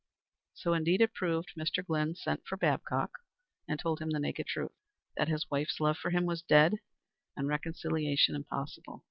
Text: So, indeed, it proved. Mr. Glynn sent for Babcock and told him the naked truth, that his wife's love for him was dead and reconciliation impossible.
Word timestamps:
So, 0.55 0.73
indeed, 0.73 1.01
it 1.01 1.13
proved. 1.13 1.51
Mr. 1.55 1.85
Glynn 1.85 2.15
sent 2.15 2.43
for 2.47 2.57
Babcock 2.57 3.19
and 3.67 3.79
told 3.79 4.01
him 4.01 4.09
the 4.09 4.19
naked 4.19 4.47
truth, 4.47 4.71
that 5.15 5.27
his 5.27 5.45
wife's 5.51 5.79
love 5.79 5.97
for 5.97 6.09
him 6.09 6.25
was 6.25 6.41
dead 6.41 6.77
and 7.37 7.47
reconciliation 7.47 8.33
impossible. 8.35 8.99